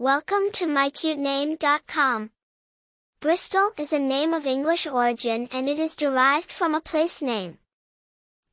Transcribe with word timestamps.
Welcome 0.00 0.50
to 0.52 0.64
mycutename.com. 0.64 2.30
Bristol 3.20 3.70
is 3.76 3.92
a 3.92 3.98
name 3.98 4.32
of 4.32 4.46
English 4.46 4.86
origin 4.86 5.46
and 5.52 5.68
it 5.68 5.78
is 5.78 5.94
derived 5.94 6.50
from 6.50 6.74
a 6.74 6.80
place 6.80 7.20
name. 7.20 7.58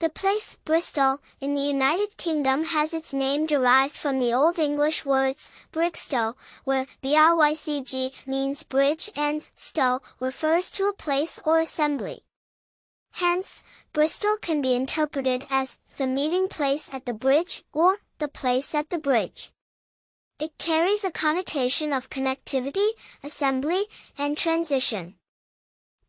The 0.02 0.10
place, 0.10 0.58
Bristol, 0.66 1.22
in 1.40 1.56
the 1.56 1.62
United 1.62 2.18
Kingdom 2.18 2.66
has 2.66 2.94
its 2.94 3.14
name 3.14 3.46
derived 3.46 3.96
from 3.96 4.20
the 4.20 4.34
Old 4.34 4.60
English 4.60 5.06
words, 5.06 5.50
Brigstow, 5.72 6.36
where 6.66 6.86
BRYCG 7.02 8.28
means 8.28 8.64
bridge 8.64 9.10
and 9.16 9.48
stow 9.56 10.02
refers 10.20 10.70
to 10.72 10.88
a 10.88 10.94
place 10.94 11.40
or 11.46 11.60
assembly. 11.60 12.26
Hence, 13.12 13.64
Bristol 13.94 14.36
can 14.42 14.62
be 14.62 14.76
interpreted 14.76 15.48
as 15.50 15.80
the 15.96 16.08
meeting 16.08 16.50
place 16.50 16.94
at 16.94 17.06
the 17.06 17.14
bridge 17.14 17.64
or 17.72 18.00
the 18.18 18.28
place 18.28 18.76
at 18.76 18.90
the 18.90 18.98
bridge. 18.98 19.54
It 20.40 20.60
carries 20.60 21.04
a 21.04 21.10
connotation 21.10 21.92
of 21.92 22.12
connectivity, 22.12 22.90
assembly, 23.24 23.88
and 24.20 24.38
transition. 24.38 25.16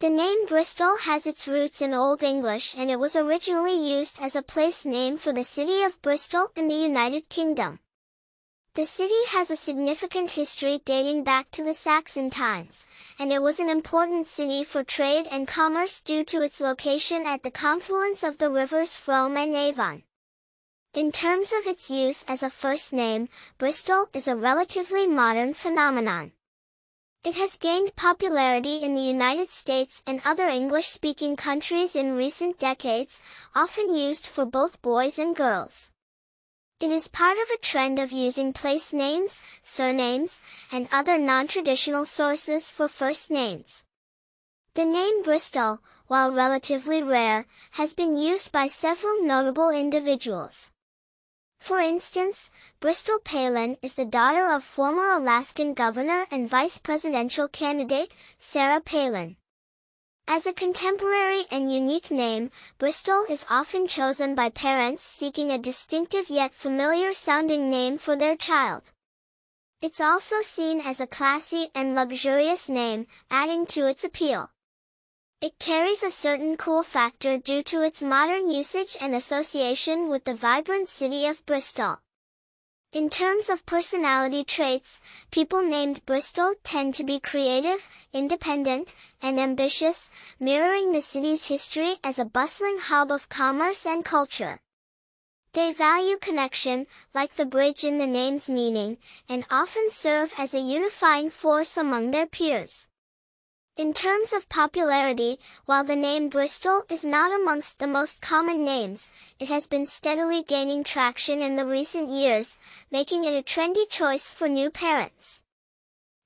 The 0.00 0.10
name 0.10 0.46
Bristol 0.46 0.98
has 0.98 1.26
its 1.26 1.48
roots 1.48 1.80
in 1.80 1.94
Old 1.94 2.22
English 2.22 2.74
and 2.76 2.90
it 2.90 2.98
was 2.98 3.16
originally 3.16 3.74
used 3.74 4.20
as 4.20 4.36
a 4.36 4.42
place 4.42 4.84
name 4.84 5.16
for 5.16 5.32
the 5.32 5.42
city 5.42 5.82
of 5.82 6.00
Bristol 6.02 6.52
in 6.54 6.68
the 6.68 6.74
United 6.74 7.30
Kingdom. 7.30 7.80
The 8.74 8.84
city 8.84 9.24
has 9.28 9.50
a 9.50 9.56
significant 9.56 10.32
history 10.32 10.82
dating 10.84 11.24
back 11.24 11.50
to 11.52 11.64
the 11.64 11.72
Saxon 11.72 12.28
times, 12.28 12.86
and 13.18 13.32
it 13.32 13.40
was 13.40 13.58
an 13.58 13.70
important 13.70 14.26
city 14.26 14.62
for 14.62 14.84
trade 14.84 15.26
and 15.30 15.48
commerce 15.48 16.02
due 16.02 16.22
to 16.24 16.42
its 16.42 16.60
location 16.60 17.26
at 17.26 17.42
the 17.42 17.50
confluence 17.50 18.22
of 18.22 18.36
the 18.36 18.50
rivers 18.50 18.94
Frome 18.94 19.38
and 19.38 19.56
Avon. 19.56 20.04
In 20.94 21.12
terms 21.12 21.52
of 21.52 21.66
its 21.66 21.90
use 21.90 22.24
as 22.26 22.42
a 22.42 22.48
first 22.48 22.92
name, 22.92 23.28
Bristol 23.58 24.08
is 24.14 24.26
a 24.26 24.34
relatively 24.34 25.06
modern 25.06 25.52
phenomenon. 25.52 26.32
It 27.22 27.34
has 27.34 27.58
gained 27.58 27.94
popularity 27.94 28.76
in 28.76 28.94
the 28.94 29.02
United 29.02 29.50
States 29.50 30.02
and 30.06 30.22
other 30.24 30.48
English-speaking 30.48 31.36
countries 31.36 31.94
in 31.94 32.16
recent 32.16 32.58
decades, 32.58 33.20
often 33.54 33.94
used 33.94 34.26
for 34.26 34.46
both 34.46 34.80
boys 34.80 35.18
and 35.18 35.36
girls. 35.36 35.92
It 36.80 36.90
is 36.90 37.06
part 37.06 37.36
of 37.36 37.50
a 37.50 37.60
trend 37.60 37.98
of 37.98 38.10
using 38.10 38.52
place 38.52 38.92
names, 38.92 39.42
surnames, 39.62 40.40
and 40.72 40.88
other 40.90 41.18
non-traditional 41.18 42.06
sources 42.06 42.70
for 42.70 42.88
first 42.88 43.30
names. 43.30 43.84
The 44.72 44.86
name 44.86 45.22
Bristol, 45.22 45.80
while 46.06 46.32
relatively 46.32 47.02
rare, 47.02 47.46
has 47.72 47.92
been 47.92 48.16
used 48.16 48.50
by 48.52 48.68
several 48.68 49.22
notable 49.22 49.68
individuals. 49.70 50.72
For 51.60 51.80
instance, 51.80 52.50
Bristol 52.80 53.18
Palin 53.18 53.76
is 53.82 53.94
the 53.94 54.04
daughter 54.04 54.50
of 54.50 54.64
former 54.64 55.10
Alaskan 55.10 55.74
governor 55.74 56.26
and 56.30 56.48
vice 56.48 56.78
presidential 56.78 57.48
candidate, 57.48 58.14
Sarah 58.38 58.80
Palin. 58.80 59.36
As 60.26 60.46
a 60.46 60.52
contemporary 60.52 61.44
and 61.50 61.72
unique 61.72 62.10
name, 62.10 62.50
Bristol 62.78 63.24
is 63.30 63.46
often 63.48 63.86
chosen 63.86 64.34
by 64.34 64.50
parents 64.50 65.02
seeking 65.02 65.50
a 65.50 65.58
distinctive 65.58 66.28
yet 66.28 66.54
familiar 66.54 67.12
sounding 67.12 67.70
name 67.70 67.98
for 67.98 68.14
their 68.14 68.36
child. 68.36 68.92
It's 69.80 70.00
also 70.00 70.42
seen 70.42 70.80
as 70.80 71.00
a 71.00 71.06
classy 71.06 71.68
and 71.74 71.94
luxurious 71.94 72.68
name, 72.68 73.06
adding 73.30 73.64
to 73.66 73.86
its 73.86 74.04
appeal. 74.04 74.50
It 75.40 75.60
carries 75.60 76.02
a 76.02 76.10
certain 76.10 76.56
cool 76.56 76.82
factor 76.82 77.38
due 77.38 77.62
to 77.62 77.82
its 77.82 78.02
modern 78.02 78.50
usage 78.50 78.96
and 79.00 79.14
association 79.14 80.08
with 80.08 80.24
the 80.24 80.34
vibrant 80.34 80.88
city 80.88 81.26
of 81.26 81.46
Bristol. 81.46 82.00
In 82.92 83.08
terms 83.08 83.48
of 83.48 83.64
personality 83.64 84.42
traits, 84.42 85.00
people 85.30 85.62
named 85.62 86.04
Bristol 86.04 86.54
tend 86.64 86.96
to 86.96 87.04
be 87.04 87.20
creative, 87.20 87.88
independent, 88.12 88.96
and 89.22 89.38
ambitious, 89.38 90.10
mirroring 90.40 90.90
the 90.90 91.00
city's 91.00 91.46
history 91.46 91.98
as 92.02 92.18
a 92.18 92.24
bustling 92.24 92.78
hub 92.80 93.12
of 93.12 93.28
commerce 93.28 93.86
and 93.86 94.04
culture. 94.04 94.58
They 95.52 95.72
value 95.72 96.18
connection, 96.18 96.88
like 97.14 97.36
the 97.36 97.46
bridge 97.46 97.84
in 97.84 97.98
the 97.98 98.08
name's 98.08 98.50
meaning, 98.50 98.98
and 99.28 99.44
often 99.52 99.88
serve 99.90 100.32
as 100.36 100.52
a 100.52 100.58
unifying 100.58 101.30
force 101.30 101.76
among 101.76 102.10
their 102.10 102.26
peers. 102.26 102.88
In 103.78 103.94
terms 103.94 104.32
of 104.32 104.48
popularity, 104.48 105.38
while 105.66 105.84
the 105.84 105.94
name 105.94 106.28
Bristol 106.28 106.82
is 106.90 107.04
not 107.04 107.30
amongst 107.30 107.78
the 107.78 107.86
most 107.86 108.20
common 108.20 108.64
names, 108.64 109.08
it 109.38 109.46
has 109.50 109.68
been 109.68 109.86
steadily 109.86 110.42
gaining 110.42 110.82
traction 110.82 111.40
in 111.40 111.54
the 111.54 111.64
recent 111.64 112.08
years, 112.08 112.58
making 112.90 113.22
it 113.22 113.38
a 113.38 113.40
trendy 113.40 113.88
choice 113.88 114.32
for 114.32 114.48
new 114.48 114.68
parents. 114.68 115.42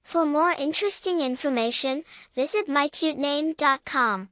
For 0.02 0.24
more 0.24 0.52
interesting 0.52 1.20
information, 1.20 2.04
visit 2.34 2.68
mycutename.com. 2.68 4.30